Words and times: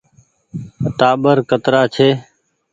ٽآٻر 0.97 1.37
ڪترآ 1.49 1.81
ڇي۔ 1.93 2.09